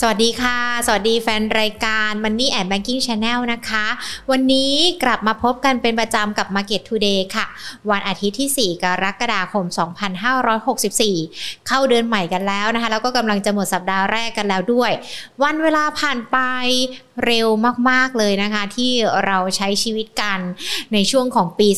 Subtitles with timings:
[0.00, 3.86] สวัสดีค่ะ สวัสดีแฟนรายการ Money and Banking Channel นะคะ
[4.30, 4.72] วันนี้
[5.02, 7.46] กลับมาพบกันเป็นประจำกับ Market Today ค่ะ
[7.90, 9.64] วันอาทิตย์ที่ 4 กรกฎาคม
[10.46, 14.90] 2564 เข้าเดือนใหม่กันแล้วนะคะ แล้วก็กำลังจะหมดสัปดาห์แรกกันแล้วด้วย
[15.42, 16.38] วันเวลาผ่านไป
[17.26, 17.48] เร็ว
[17.90, 18.92] มาก ๆ เลยนะคะ ที่
[19.26, 20.38] เราใช้ชีวิตกัน
[20.92, 21.68] ในช่วงของปี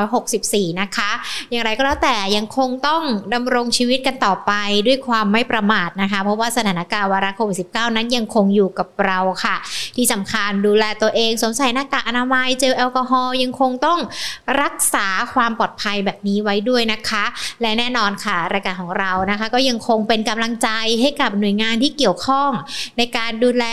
[0.00, 1.10] 2564 นะคะ
[1.50, 3.02] อย่างไรก็แล้วแต่ยังคงต้อง
[3.34, 4.52] ดำรงชีวิตกันต่อไป
[4.86, 9.56] ด้วยความไม่ประมาทนะคะ เพราะว่าสถานการณ์วาระโควิด -19 นั้นยังคงอยู่กับเราค่ะ
[9.96, 13.98] ที่สำคัญดูแลตัวเองสวมใส่หน้ากากอนามัยเจลแอลกอฮอล์ยังคงต้อง
[14.62, 17.24] รักษาความปลอดภัยแบบนี้ไว้ด้วยนะคะ
[17.62, 20.68] และแน่นอนค่ะรายการของเรานะคะ ก็ยังคงเป็นกำลังใจ
[21.00, 22.50] ให้กับหน่วยงานที่เกี่ยวข้อง
[22.98, 23.64] ในการดูแล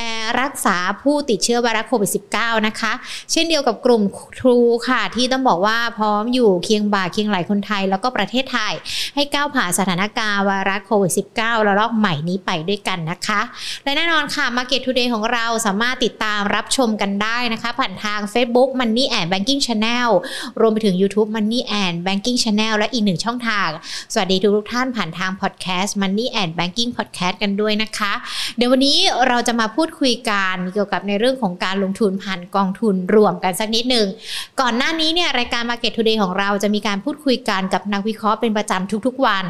[0.42, 2.94] รักษาผู้ติดเชื้อไวรัสโควิด -19 นะคะ
[3.32, 4.04] เช่นเดียวกับกลุ่ม
[4.40, 4.60] ครู
[4.90, 8.74] ค่ะ ที่ต้องบอกว่าพร้อมอยู่เคียงบ่าเคียงไหลคนไทย แล้วก็ประเทศไทย
[9.16, 13.42] ให้ก้าวผ่านสถานการณ์ไวรัสโควิด -19 ระลอกใหม่นี้ไปด้วยกันนะคะ
[13.84, 20.10] และแน่นอนค่ะ Market Today ของเราสามารถติดตามรับชมกันได้นะคะ ผ่านทาง Facebook Money and Banking Channel
[20.62, 23.70] รวมไปถึง YouTube Money and Banking Channel และอีกหนึ่งช่องทาง
[24.14, 28.14] สวัสดีทุกท่านผ่านทาง Podcast Money and Banking Podcast กันด้วยนะคะ
[28.58, 34.08] เดี๋ยววันนี้เราจะมาพูดคุยกันเกี่ยวกับในเรื่องของการลงทุนผ่านกองทุนรวมกันสักนิดหนึ่ง
[34.62, 39.46] ก่อนหน้านี้เนี่ยรายการ Market Today ของเราจะมีการพูดคุยกันกับนักวิเคราะห์เป็นประจำทุกๆวัน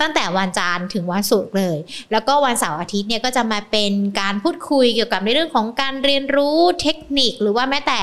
[0.00, 1.76] ตั้งแต่วันจันทร์ถึงวันศุกร์เลย
[2.12, 8.00] แล้วก็วันเสาร์อาทิตย์เนี่ยก็จะมาเป็นการพูดคุยเกี่ยวกับในเรื่องของการเรียนรู้เทคนิค หรือว่าแม้แต่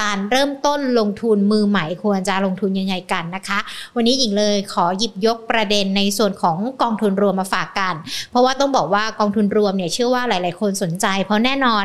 [0.00, 3.58] การเริ่มต้นลงทุนมือใหม่ควรจะลงทุนยังไงกันนะคะ
[3.96, 7.94] วันนี้หญิงเลยขอหยิบยกประเด็นในส่วนของกองทุนรวมมาฝากกัน
[8.30, 11.84] เพราะว่าต้องบอกว่ากองทุนรวมเนี่ยเชื่อว่าหลาย ๆ คนสนใจ เพราะแน่นอน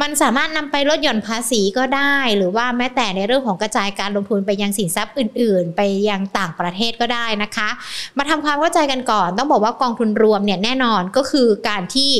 [0.00, 7.68] มันสามารถนำไปลดหย่อนภาษีก็ได้ หรือว่าแม้แต่ในเรื่องของกระจายการลงทุนไปยังสินทรัพย์อื่น ๆ ไปยังต่างประเทศก็ได้นะคะ
[8.18, 12.10] มาทำความเข้าใจกันก่อน ต้องบอกว่ากองทุนรวมเนี่ยแน่นอนก็คือการที่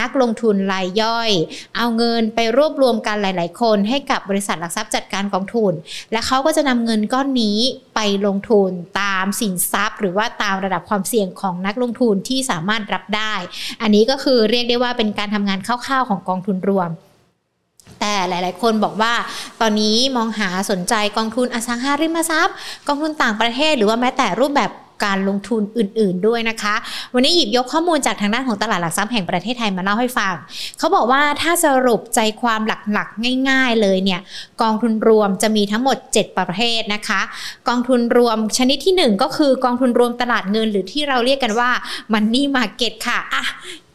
[0.00, 1.30] นักลงทุนรายย่อย
[1.76, 5.72] เอาเงินไปรวบรวมกันหลาย ๆ คนให้กับบริษัทหลักทรัพย์จัดการกองทุน
[6.12, 7.58] และเขาก็จะนำเงินก้อนนี้
[7.94, 13.34] ไปลงทุนตามสินทรัพย์ หรือว่าตามระดับความเสี่ยงของนักลงทุนที่สามารถรับได้
[13.82, 16.90] อันนี้ก็คือเรียกได้ว่าเป็นการทำงานคร่าวๆของกองทุนรวม
[18.00, 19.14] แต่หลาย ๆ คนบอกว่า
[19.60, 22.56] ตอนนี้มองหาสนใจกองทุนอสังหาริมทรัพย์
[22.88, 24.70] กองทุนต่างประเทศหรือว่าแม้แต่รูปแบบ
[25.04, 26.74] การลงทุนอื่น ๆด้วยนะคะ
[27.14, 30.34] วันนี้หยิบยกข้อมูลจากทางด้านของตลาดหลักทรัพย์แห่งประเทศไทยมาเล่าให้ฟัง
[30.78, 32.60] เขาบอกว่าถ้าสรุปใจความ
[32.92, 34.20] หลักๆ ง่ายๆเลยเนี่ย
[34.62, 37.20] กองทุนรวมจะมีทั้งหมด 7 ประเภทนะคะ
[37.68, 41.70] กองทุนรวมชนิดที่ 1 ก็คือกองทุนรวมตลาดเงินหรือที่เราเรียกกันว่า
[42.12, 43.44] Money Market ค่ะอะ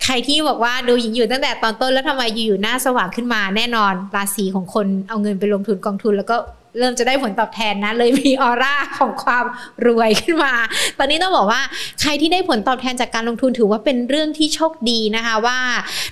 [0.03, 6.37] ใครที่บอกว่าดูหญิงอยู่ตั้งแต่ตอนต้นแล้วทำไมอยู่ๆหน้าสว่างขึ้นมาแน่นอนราศีของคนเอาเงินไปลงทุนกองทุนแล้วก็
[6.79, 9.45] เริ่มจะได้ผลตอบแทนนะ เลยมีออร่าของความ
[9.85, 10.55] รวยขึ้นมา
[10.99, 11.61] ตอนนี้ต้องบอกว่า
[12.01, 15.59] ใครที่ได้ผลตอบแทนจากการลงทุนถือว่าเป็นเรื่องที่โชคดีนะคะว่า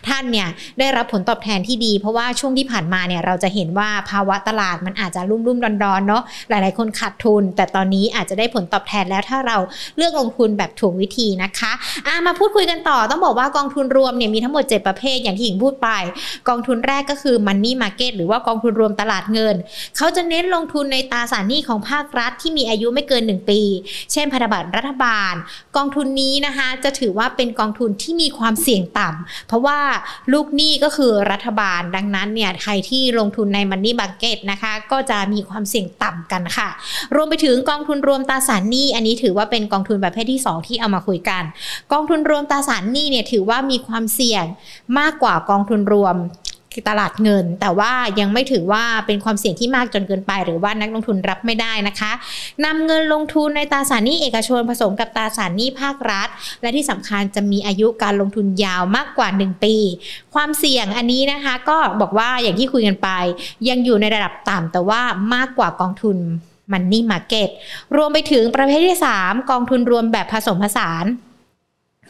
[0.07, 0.47] ท่านเนี่ย
[0.79, 9.57] ได้รับผลตอบแทนที่ดี เพราะว่าช่วงที่ผ่านมาเนี่ยเราจะเห็นว่าภาวะตลาดมันอาจจะรุ่มรุ่มดอนดอนเนาะหลายๆ คนขาดทุน แต่ตอนนี้อาจจะได้ผลตอบแทนแล้วถ้าเรา
[9.97, 15.89] เลือกลงทุนแบบถูกวิธีนะคะะมาพูดคุยกันต่อต้องบอกว่ากองทุนรวมเนี่ยมีทั้งหมด 7 ประเภทอย่างที่หญิงพูดไป
[16.49, 19.55] กองทุนแรกก็คือ Money Market หรือว่ากองทุนรวมตลาดเงิน
[19.97, 23.61] เขาจะเน้นลงทุนในตราสารหนี้ของภาครัฐที่มีอายุไม่เกิน 1 ปี
[24.11, 25.33] เช่นพันธบัตรรัฐบาล
[25.75, 29.79] กองทุนนี้นะคะจะถือว่าเป็นกองทุนที่มีความเสี่ยงต่ำเพราะว่า
[30.33, 36.69] ลูกหนี้ก็คือรัฐบาลดังนั้นเนี่ยใครที่ลงทุนในมันนี่บังเก็ตนะคะก็จะมีความเสี่ยงต่ำกันค่ะ
[37.15, 41.43] รวมไปถึงกองทุนรวมตราสารหนี้ อันนี้ถือว่าเป็นกองทุนประเภทที่ 2 ที่เอามาคุยกัน
[41.91, 44.45] กองทุนรวมตราสารหนี้เนี่ยถือว่ามีความเสี่ยง
[44.99, 46.15] มากกว่ากองทุนรวม
[46.89, 52.11] ตลาดเงิน แต่ว่ายังไม่ถือว่าเป็นความเสี่ยงที่มากจนเกินไป หรือว่านักลงทุนรับไม่ได้นะคะ
[52.65, 56.27] นำเงินลงทุนในตราสารหนี้เอกชนผสมกับตราสารหนี้ภาครัฐ
[56.61, 59.75] และที่สำคัญจะมีอายุการลงทุนยาวมากกว่า 1 ปี
[60.33, 63.09] ความเสี่ยงอันนี้นะคะก็บอกว่าอย่างที่คุยกันไป
[63.69, 65.01] ยังอยู่ในระดับต่ำแต่ว่า
[65.33, 66.17] มากกว่ากองทุน
[66.71, 67.49] มันนี่มาเก็ต
[67.95, 71.05] รวมไปถึงประเภทที่ 3 กองทุนรวมแบบผสมผสาน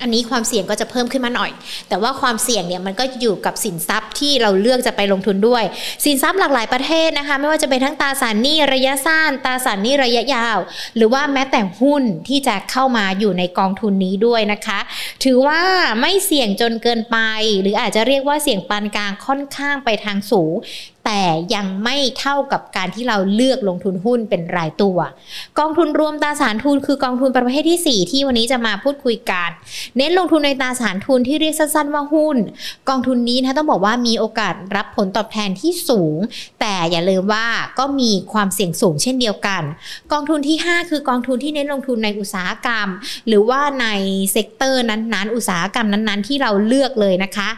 [0.01, 1.51] อันนี้ความเสี่ยงก็จะเพิ่มขึ้นมาหน่อย
[1.89, 5.63] แต่ว่าความเสี่ยงเนี่ยมันก็อยู่กับสินทรัพย์ที่เราเลือกจะไปลงทุนด้วย
[6.06, 10.57] สินทรัพย์หลากหลายประเทศนะคะ ไม่ว่าจะเป็นทั้งตราสารหนี้ระยะสั้นตราสารหนี้ระยะยาว
[10.95, 14.80] หรือว่าแม้แต่หุ้นที่จะเข้ามาอยู่ในกองทุนนี้ด้วยนะคะ
[15.24, 15.62] ถือว่า
[16.01, 17.18] ไม่เสี่ยงจนเกินไป
[17.62, 20.53] หรืออาจจะเรียกว่าเสี่ยงปานกลางค่อนข้างไปทางสูง
[21.13, 24.98] แต่ยังไม่เท่ากับการที่เราเลือกลงทุนหุ้นเป็นรายตัว
[25.60, 29.50] กองทุนรวมตราสารทุนคือกองทุนประเภทที่ 4 ที่วันนี้จะมาพูดคุยกัน
[29.98, 32.38] เน้นลงทุนในตราสารทุนที่เรียกสั้นๆว่าหุ้น
[32.90, 36.16] กองทุนนี้นะต้องบอกว่ามีโอกาสรับผลตอบแทนที่สูง
[36.60, 37.48] แต่อย่าลืมว่า
[37.80, 39.63] ก็มีความเสี่ยงสูงเช่นเดียวกัน
[40.12, 42.88] กองทุนที่ 5 คือกองทุนที่เน้นลงทุนในอุตสาหกรรม
[43.28, 43.88] หรือว่าใน
[44.31, 47.50] sector นั้นๆ อุตสาหกรรมนั้นๆ ที่เราเลือกเลยนะคะ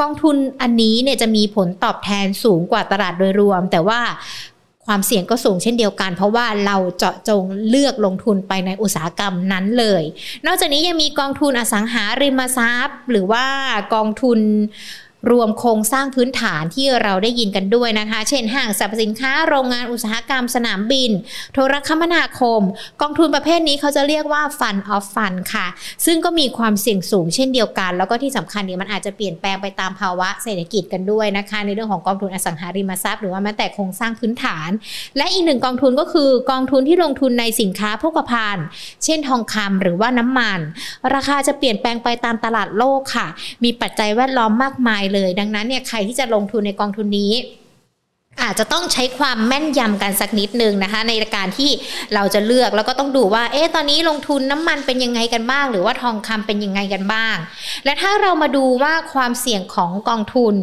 [0.00, 4.00] กองทุนอันนี้เนี่ยจะมีผลตอบแทนสูงกว่าตลาดโดยรวม แต่ว่า
[4.86, 10.02] ความเสี่ยงก็สูงเช่นเดียวกัน เพราะว่าเราเจาะจงเลือกลงทุนไปในอุตสาหกรรมนั้นเลย
[10.46, 13.44] นอกจากนี้ยังมีกองทุนอสังหาริมทรัพย์ หรือว่า
[13.94, 14.38] กองทุน
[15.30, 21.10] รวมโครงสร้างพื้นฐานที่เราได้ยินกันด้วยนะคะ เช่นห้างสรรพสินค้า โรงงานอุตสาหกรรมสนามบิน
[21.52, 22.60] โทรคมนาคม
[23.02, 25.66] กองทุนประเภทนี้เขาจะเรียกว่า Fund of Fund ค่ะ
[26.06, 34.70] ซึ่งก็มีความเสี่ยงสูงเช่นเดียวกัน แล้วก็ที่สำคัญเนี่ยมันอาจจะเปลี่ยนแปลงไปตามภาวะเศรษฐกิจกันด้วยนะคะ ในเรื่องของกองทุนอสังหาริมทรัพย์หรือว่าแม้แต่โครงสร้างพื้นฐาน
[35.16, 38.64] และอีกหนึ่งกองทุนก็คือกองทุนที่ลงทุนในสินค้าโภคภัณฑ์
[39.04, 40.60] เช่นทองคำหรือว่าน้ำมัน
[41.14, 43.26] ราคาจะเปลี่ยนแปลงไปตามตลาดโลกค่ะ
[43.64, 47.32] มีปัจจัยแวดล้อมมากมายเลย ดังนั้นเนี่ยใครที่จะลงทุนในกองทุนนี้
[48.42, 51.70] อาจจะต้องใช้ความแม่นยำกันสักนิดนึงนะคะ ในการที่
[52.14, 57.36] เราจะเลือกแล้วก็ต้องดูว่า เอ๊ะตอนนี้ลงทุนน้ำมันเป็นยังไงกันบ้าง หรือว่าทองคำเป็นยังไงกันบ้าง
[57.84, 60.54] และถ้าเรามาดูว่าความเสี่ยงของกองทุน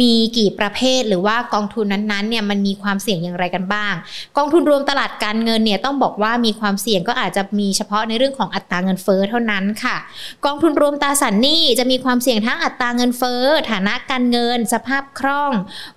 [0.00, 3.94] มีกี่ประเภทหรือว่ากองทุนนั้นๆเนี่ยมันมีความเสี่ยงอย่างไรกันบ้าง
[4.36, 9.96] กองทุนรวมตลาดการเงินเนี่ยต้องบอกว่ามีความเสี่ยงก็อาจจะมีเฉพาะในเรื่องของอัตราเงินเฟ้อเท่านั้นค่ะ
[10.46, 15.52] กองทุนรวมตราสารหนี้จะมีความเสี่ยงทั้งอัตราเงินเฟ้อฐานะการเงิน สภาพคล่อง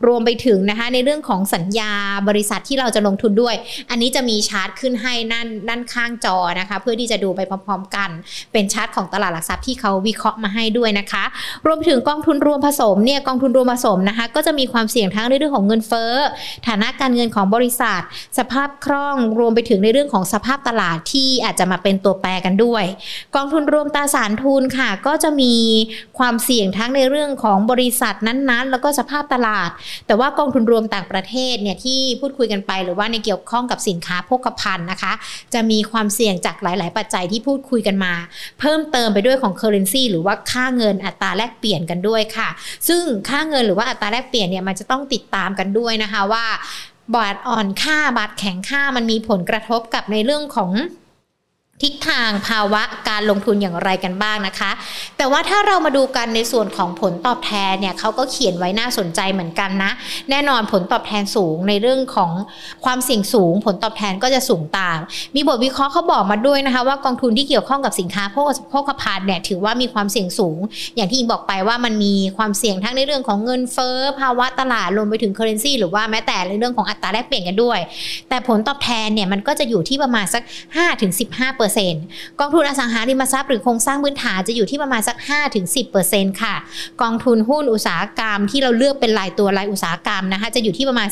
[0.07, 1.93] รวมไปถึงนะคะในเรื่องของสัญญา
[2.29, 3.55] บริษัทที่เราจะลงทุนด้วย
[3.89, 8.09] อันนี้จะมีชาร์ตขึ้นให้นั่นด้านข้างจอนะคะ เพื่อที่จะดูไปพร้อม ๆ กัน
[8.53, 11.23] เป็นชาร์ตของตลาดหลักทรัพย์ที่เขาวิเคราะห์มาให้ด้วยนะคะ
[11.67, 16.13] รวมถึงกองทุนรวมผสมเนี่ยกองทุนรวมผสมนะคะ ก็จะมีความเสี่ยงทั้งในเรื่องของเงินเฟ้อ
[16.67, 18.01] ฐานะการเงินของบริษัท
[18.37, 22.83] สภาพคล่องรวมไปถึงในเรื่องของสภาพตลาดที่อาจจะมาเป็นตัวแปรกันด้วย
[23.35, 25.53] กองทุนรวมตราสารทุนค่ะ ก็จะมี
[26.19, 29.69] ความเสี่ยงทั้งในเรื่องของบริษัทนั้นๆ แล้วก็สภาพตลาด
[30.07, 35.13] แต่ว่ากองทุนรวมต่างประเทศเนี่ยที่พูดคุยกันไป หรือว่าในเกี่ยวข้องกับสินค้าโภคภัณฑ์นะคะ
[35.53, 38.13] จะมีความเสี่ยงจากหลาย ๆ ปัจจัยที่พูดคุยกันมา
[38.59, 42.49] เพิ่มเติมไปด้วยของ currency หรือว่าค่าเงินอัตราแลกเปลี่ยนกันด้วยค่ะ
[42.87, 46.45] ซึ่งค่าเงินรือว่าอัตราแลกเปลี่ยนเนี่ยมันจะต้องติดตามกันด้วยนะคะว่า
[47.15, 50.71] บาทอ่อนค่าบาทแข็งค่ามันมีผลกระทบกับในเรื่องของ
[51.83, 54.71] ทิศทางภาวะการลงทุนอย่างไรกันบ้างนะคะ
[55.17, 59.91] แต่ว่าถ้าเรามาดูกันในส่วนของผลตอบแทนเนี่ยเขาก็เขียนไว้น่าสนใจเหมือนกันนะ
[60.29, 62.31] แน่นอนผลตอบแทนสูงในเรื่องของ
[62.85, 64.97] ความเสี่ยงสูง ผลตอบแทนก็จะสูงตาม
[65.35, 70.59] มีบทวิเคราะห์เขาบอกมาด้วยนะคะ ว่ากองทุนที่เกี่ยวข้องกับสินค้าโภคโภคภัณฑ์เนี่ยถือว่ามีความเสี่ยงสูง
[70.95, 77.79] อย่างที่อิงบอกไปว่ามันมีความเสี่ยงทั้งในเรื่องของเงินเฟ้อภาวะตลาดรวมไปถึง currency หรือว่าแม้แต่ในเรื่องของอัตราแลกเปลี่ยนกันด้วย
[78.29, 80.43] แต่ผลตอบแทนเนี่ยมันก็จะอยู่ที่ประมาณสัก
[81.07, 81.68] 5-15%
[82.39, 85.17] กองทุนอสังหาริมทรัพย์หรือโครงสร้างพื้นฐานจะอยู่ที่ประมาณสัก
[85.79, 86.55] 5-10%ค่ะ
[87.01, 91.07] กองทุนหุ้นอุตสาหกรรมที่เราเลือกเป็นรายตัวรายอุตสาหกรรมนะคะจะอยู่ที่ประมาณ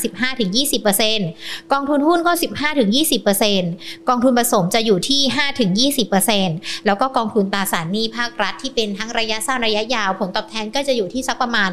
[0.83, 2.31] 15-20%กองทุนหุ้นก็
[2.99, 11.69] 15-20%กองทุนผสมจะอยู่ที่ 5-20%แล้วก็กองทุนตราสารหนี้ภาครัฐที่เป็นทั้งระยะสั้นระยะยาวผลตอบแทนก็จะอยู่ที่สักประมาณ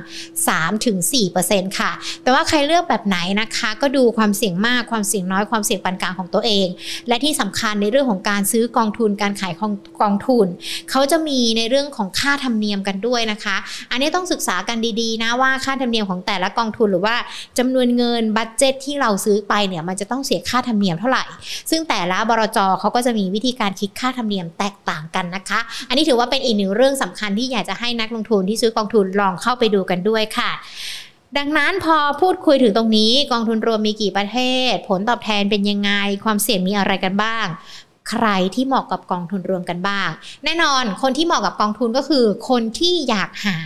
[1.08, 1.90] 3-4%ค่ะ
[2.22, 6.66] แต่ว่าใครเลือกแบบไหนนะคะ ก็ดูความเสี่ยงมากความเสี่ยงน้อยความเสี่ยงปานกลางของตัวเอง
[7.08, 9.72] และที่สำคัญในเรื่องของการซื้อกองทุนการขายของ
[10.02, 10.46] กองทุน
[10.90, 13.56] เขาจะมีในเรื่องของค่าธรรมเนียมกันด้วยนะคะ
[13.90, 17.16] อันนี้ต้องศึกษากันดีๆนะว่าค่าธรรมเนียมของแต่ละกองทุนหรือว่า
[17.58, 21.24] จำนวนเงินบัตเจตที่เราซื้อไปเนี่ยมันจะต้องเสียค่าธรรมเนียมเท่าไหร่
[21.70, 30.52] ซึ่งแต่ละบรจเขาก็จะมีวิธีการคิดค่าธรรมเนียมแตกต่างกันนะคะ อันนี้ถือว่าเป็นอีกหนึ่งเรื่องสำคัญที่อยากจะให้นักลงทุนที่ซื้อกองทุนลองเข้าไปดูกันด้วยค่ะ
[31.38, 34.38] ดังนั้นพอพูดคุยถึงตรงนี้กองทุนรวมมีกี่ประเท
[34.70, 35.90] ศ ผลตอบแทนเป็นยังไง
[36.24, 37.46] ความเสี่ยงมีอะไรกันบ้าง
[38.10, 40.08] ใครที่เหมาะกับกองทุนรวมกันบ้าง
[40.44, 43.58] แน่นอนคนที่เหมาะกับกองทุนก็คือ คนที่อยากหา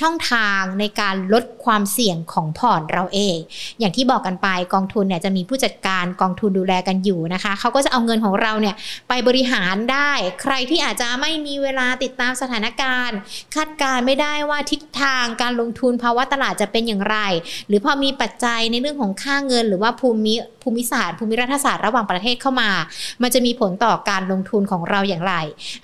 [0.00, 3.36] ช่องทางในการลดความเสี่ยงของพอร์ตเราเอง
[3.78, 8.74] อย่างที่บอกกันไปกองทุนเนี่ยจะมีผู้จัดการกองทุนดูแลกันอยู่นะคะเขาก็จะเอาเงินของเราเนี่ย
[9.08, 10.10] ไปบริหารได้
[10.42, 13.18] ใครที่อาจจะไม่มีเวลาติดตามสถานการณ์
[13.54, 17.16] คาดการณ์ไม่ได้ว่าทิศทางการลงทุนภาวะตลาดจะเป็นอย่างไร
[17.68, 22.70] หรือพอมีปัจจัยในเรื่องของค่าเงิน หรือว่าภูมิภูมิศาสตร์ภูมิรัฐศาสตร์ระหว่างประเทศเข้ามา
[23.22, 25.34] มันจะมีผลต่อการลงทุนของเราอย่างไร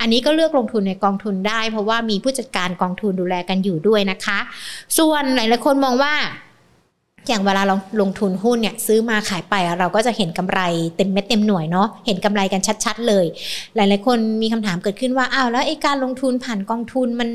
[0.00, 4.38] อันนี้ก็เลือกลงทุนในกองทุนได้ เพราะว่ามีผู้จัดการกองทุนดูแลกันอยู่ด้วยนะคะ
[4.98, 6.14] ส่วนหลายๆคนมองว่า
[7.28, 10.60] อย่างเวลาเราลงทุนหุ้นเนี่ยซื้อมาขายไปเราก็จะเห็นกำไร
[10.96, 13.26] เต็มเม็ดเต็มหน่วยเนาะเห็นกำไรกันชัด ๆ เลย
[13.76, 17.30] หลาย ๆ คนมีคำถามเกิดขึ้นว่าอ้าวแล้วไอ้การลงทุนผ่านกองทุนมัน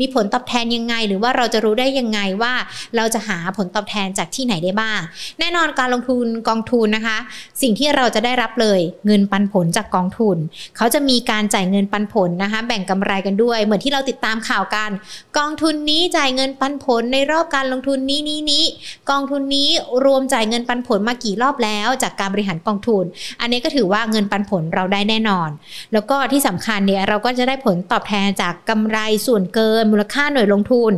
[0.00, 2.54] มีผลตอบแทนยังไง หรือว่าเราจะรู้ได้ยังไงว่า
[2.96, 5.00] เราจะหาผลตอบแทนจากที่ไหนได้บ้าง
[5.38, 7.18] แน่นอนการลงทุนกองทุนนะคะ
[7.62, 10.36] สิ่งที่เราจะได้รับเลยเงินปันผลจากกองทุน
[10.76, 14.90] เขาจะมีการจ่ายเงินปันผลนะคะ แบ่งกำไรกันด้วย เหมือนที่เราติดตามข่าวกัน
[15.38, 18.64] กองทุนนี้จ่ายเงินปันผลในรอบการลงทุนนี้นี้นี้
[19.10, 19.68] กองทุนนี้
[20.04, 23.04] รวมจ่ายเงินปันผลมากี่รอบแล้ว จากการบริหารกองทุน
[23.40, 25.50] อันนี้ก็ถือว่าเงินปันผลเราได้แน่นอน
[25.92, 30.92] แล้วก็ที่สำคัญเนี่ยเราก็จะได้ผลตอบแทนจากกำไรส่วนเกินมูลค่าหน่วยลงทุน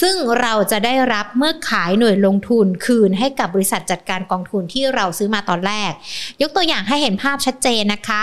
[0.00, 5.92] ซึ่งเราจะได้รับเมื่อขายหน่วยลงทุนคืนให้กับบริษัทจัดการกองทุนที่เราซื้อมาตอนแรก
[6.42, 8.22] ยกตัวอย่างให้เห็นภาพชัดเจนนะคะ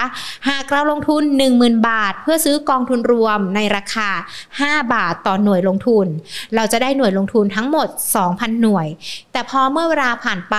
[0.49, 1.23] หากเราลงทุน
[1.55, 4.09] 10,000 บาท เพื่อซื้อกองทุนรวมในราคา
[4.51, 6.05] 5 บาทต่อหน่วยลงทุน
[6.55, 7.87] เราจะได้หน่วยลงทุนทั้งหมด
[8.23, 8.87] 2,000 หน่วย
[9.31, 10.57] แต่พอเมื่อเวลาผ่านไป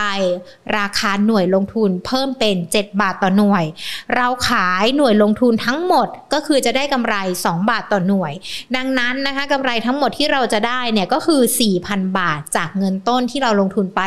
[0.78, 3.64] ราคาหน่วยลงทุนเพิ่มเป็น 7 บาทต่อหน่วย
[4.16, 8.32] เราขายหน่วยลงทุนทั้งหมดก็คือจะได้กำไร 2 บาทต่อหน่วย
[8.76, 11.40] ดังนั้นนะคะกำไรทั้งหมดที่เราจะได้เนี่ยก็คือ
[11.80, 14.00] 4,000 บาทจากเงินต้นที่เราลงทุนไป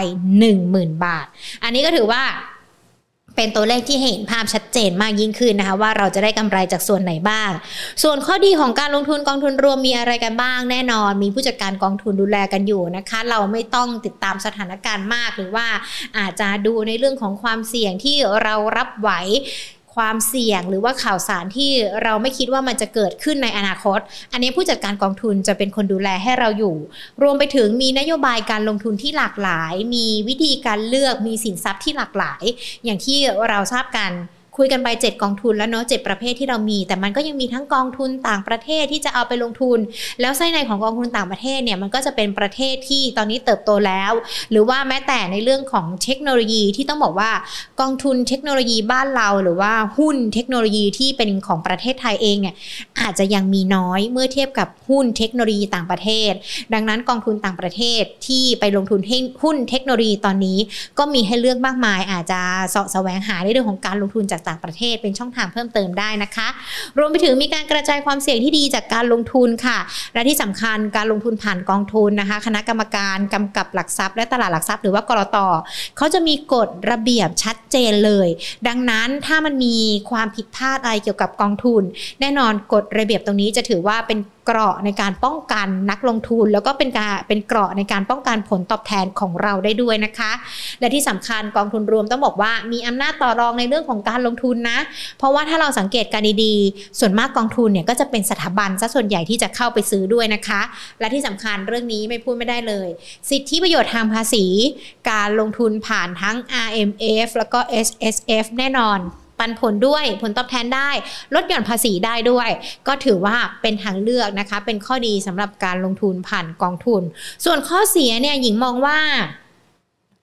[0.49, 1.25] 10,000 บาท
[1.63, 2.23] อันนี้ก็ถือว่า
[3.39, 7.51] เป็นตัวเลขที่เห็นภาพชัดเจนมากยิ่งขึ้นนะคะ ว่าเราจะได้กำไรจากส่วนไหนบ้าง
[8.03, 15.67] ส่วนข้อดีของการลงทุนกองทุนรวมมีอะไรกันบ้างแน่นอน มีผู้จัดการกองทุนดูแลกันอยู่นะคะ เราไม่ต้องติดตามสถานการณ์มากหรือว่า
[16.17, 19.09] อาจจะดูในเรื่องของความเสี่ยงที่เรารับไหว
[19.97, 21.71] ความเสี่ยงหรือว่าข่าวสารที่
[22.03, 23.99] เราไม่คิดว่ามันจะเกิดขึ้นในอนาคต
[24.33, 26.75] อันนี้ผู้จัดการกองทุนจะเป็นคนดูแลให้เราอยู่
[27.23, 32.43] รวมไปถึงมีนโยบายการลงทุนที่หลากหลาย มีวิธีการเลือกมีสินทรัพย์ที่หลากหลาย
[32.83, 34.11] อย่างที่เราทราบกัน
[34.57, 39.79] คุยกันไป7กองทุนแล้วเนาะเประเภทที่เรามี แต่มันก็ยังมีทั้งกองทุนต่างประเทศที่จะเอาไปลงทุน
[40.21, 44.11] แล้วไส้ในของกองทุนต่างประเทศเนี่ยมันก็จะเป็นประเทศที่ตอนนี้เติบโตแล้ว
[44.51, 47.31] หรือว่าแม้แต่ในเรื่องของเทคโนโลยีที่ต้องบอกว่า
[47.81, 52.55] กองทุนเทคโนโลยีบ้านเราหรือว่าหุ้นเทคโนโลยีที่เป็นของประเทศไทยเองเนี่ย
[53.01, 56.31] อาจจะยังมีน้อยเมื่อเทียบกับหุ้นเทคโนโลยีต่างประเทศ
[56.73, 58.99] ดังนั้นกองทุนต่างประเทศที่ไปลงทุน
[59.43, 60.57] หุ้นเทคโนโลยีตอนนี้
[60.99, 66.47] ก็มีให้เลือกมากมาย อาจจะเสาะแสวงหาในเรื่องของการลงทุนจากต่างประเทศเป็นช่องทางเพิ่มเติมได้นะคะ
[66.97, 69.77] รวมไปถึงมีการกระจายความเสี่ยงที่ดีจากการลงทุนค่ะ
[70.13, 75.37] และที่สำคัญการลงทุนผ่านกองทุนนะคะ คณะกรรมการกำกับหลักทรัพย์และตลาดหลักทรัพย์หรือว่ากรต
[75.97, 78.27] เขาจะมีกฎระเบียบชัดเจนเลย
[78.67, 79.75] ดังนั้นถ้ามันมี
[80.11, 81.83] ความผิดพลาดอะไรเกี่ยวกับกองทุน
[82.21, 90.31] แน่นอนกฎระเบียบตรงนี้จะถือว่าเป็น เกราะในการป้องกันนักลงทุน แล้วก็เป็นการเป็นเกราะในการป้องกันผลตอบแทนของเราได้ด้วยนะคะ
[90.79, 94.79] และที่สำคัญกองทุนรวมต้องบอกว่ามีอำนาจต่อรองในเรื่องของการลงทุนนะ
[95.17, 100.61] เพราะว่าถ้าเราสังเกตการดีๆ ส่วนมากกองทุนเนี่ยก็จะเป็นสถาบันซะส่วนใหญ่ที่จะเข้าไปซื้อด้วยนะคะ
[100.99, 102.87] และที่สำคัญเรื่องนี้ไม่พูดไม่ได้เลย
[103.29, 104.45] สิทธิประโยชน์ทางภาษี
[105.11, 106.37] การลงทุนผ่านทั้ง
[106.67, 108.99] RMF แล้วก็ SSF แน่นอน
[109.39, 110.89] ปันผลด้วยผลตอบแทนได้
[111.35, 112.49] ลดหย่อนภาษีได้ด้วย
[112.87, 117.01] ก็ถือว่าเป็นทางเลือกนะคะ เป็นข้อดีสำหรับการลงทุนผ่านกองทุน
[117.45, 118.99] ส่วนข้อเสียเนี่ยหญิงมองว่า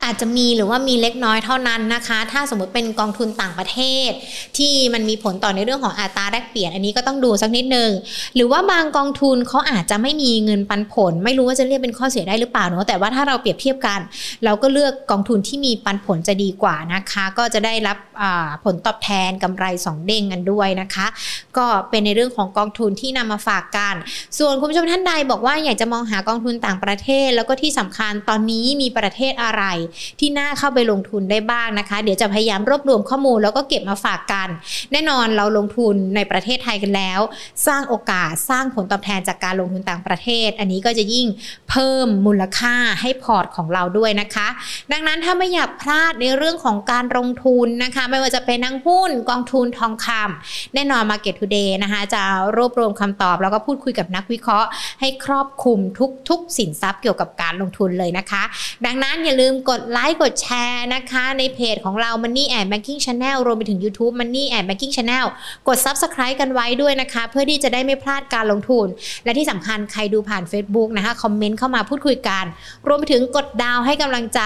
[0.04, 4.10] อาจจะมีหรือว่ามีเล็กน้อยเท่านั้นนะคะ ถ้าสมมติเป็นกองทุนต่างประเทศ
[4.58, 7.90] ที่มันมีผลต่อในเรื่องของอัตราแลกเปลี่ยนอันนี้ก็ต้องดูสักนิดนึง
[8.34, 14.00] หรือว่าบางกองทุนเขาอาจจะไม่มีเงินปันผล ไม่รู้ว่าจะเรียกเป็นข้อเสียได้หรือเปล่าเนาะแต่ว่าถ้าเราเปรียบเทียบกัน
[14.44, 17.96] เราก็เลือกกองทุนที่มีปันผลจะดีกว่านะคะ ก็จะได้รับ
[18.64, 21.06] ผลตอบแทนกำไร 2 เด้งกันด้วยนะคะ
[21.56, 23.94] ก็เป็นในเรื่องของกองทุนที่นำมาฝากกัน
[24.38, 29.64] ส่วนคุณผู้ชมท่านใดบอกว่าอยากจะมองหากองทุนต่างประเทศ แล้วก็ที่สำคัญตอนนี้มีประเทศอะไร
[30.20, 34.48] ที่น่าเข้าไปลงทุนได้บ้างนะคะ เดี๋ยวจะพยายามรวบรวมข้อมูล แล้วก็เก็บมาฝากกัน
[34.92, 37.20] แน่นอนเราลงทุนในประเทศไทยกันแล้ว
[37.66, 41.26] สร้างโอกาสสร้างผลตอบแทนจากการลงทุนต่างประเทศ อันนี้ก็จะยิ่ง
[41.70, 44.48] เพิ่มมูลค่าให้พอร์ตของเราด้วยนะคะ
[44.92, 52.22] ดังนั้นถ้าไม่อยากพลาดในเรื่องของการลงทุนนะคะ ไม่ว่าจะเป็นนังหุ้นกองทุนทองคำแน่นอน Market Today นะคะจะ
[52.56, 54.68] รวบรวมคำตอบ แล้วก็พูดคุยกับนักวิเคราะห์
[55.00, 55.78] ให้ครอบคลุม
[56.28, 58.42] ทุกๆ สินทรัพย์เกี่ยวกับการลงทุนเลยนะคะ
[58.86, 65.26] ดังนั้นอย่าลืมกดดไลค์กดแชร์นะคะ ในเพจของเรา Money and Banking Channel รวมไปถึง YouTube Money and Banking Channel
[65.68, 68.86] กด Subscribe กันไว้ด้วยนะคะ เพื่อที่จะได้ไม่พลาดการลงทุน
[69.24, 72.44] และที่สำคัญใครดูผ่าน Facebook นะคะ คอมเมนต์เข้ามาพูดคุยกัน
[72.86, 74.42] รวมไปถึงกดดาวให้กำลังใจ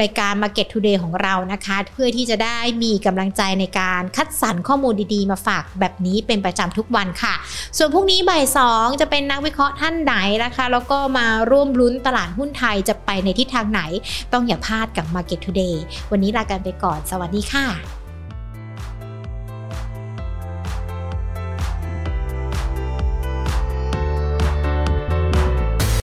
[0.00, 7.34] รายการ Market Today ของเรานะคะ เพื่อที่จะได้มีกำลังใจในการคัดสรรข้อมูลดีๆ มาฝากแบบนี้เป็นประจำทุกวันค่ะ
[7.76, 13.82] ส่วนพรุ่งนี้บ่ายสองจะเป็นนักวิเคราะห์ท่านไหนนะคะ แล้วก็มาร่วมลุ้นตลาดหุ้นไทยจะไปในทิศทางไหน
[14.36, 15.74] ต้องอย่าพลาดกับ Market Today
[16.10, 17.95] วันนี้ลากันไปก่อน สวัสดีค่ะ